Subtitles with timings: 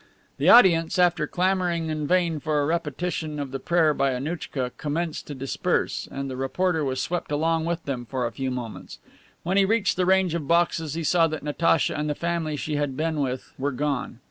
[0.39, 5.27] The audience, after clamoring in vain for a repetition of the prayer by Annouchka, commenced
[5.27, 8.97] to disperse, and the reporter was swept along with them for a few moments.
[9.43, 12.77] When he reached the range of boxes he saw that Natacha and the family she
[12.77, 14.17] had been with were gone.